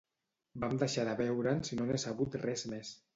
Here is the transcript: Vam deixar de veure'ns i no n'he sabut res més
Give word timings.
Vam 0.63 0.79
deixar 0.83 1.05
de 1.09 1.13
veure'ns 1.19 1.75
i 1.75 1.79
no 1.81 1.87
n'he 1.91 1.99
sabut 2.05 2.39
res 2.47 2.65
més 2.73 2.95